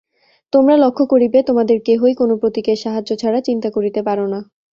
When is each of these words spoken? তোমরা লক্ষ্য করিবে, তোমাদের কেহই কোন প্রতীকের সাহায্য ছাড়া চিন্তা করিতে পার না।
তোমরা 0.53 0.75
লক্ষ্য 0.77 1.03
করিবে, 1.05 1.39
তোমাদের 1.43 1.77
কেহই 1.85 2.13
কোন 2.15 2.29
প্রতীকের 2.37 2.77
সাহায্য 2.77 3.09
ছাড়া 3.15 3.39
চিন্তা 3.41 3.69
করিতে 3.71 3.99
পার 4.07 4.19
না। 4.25 4.39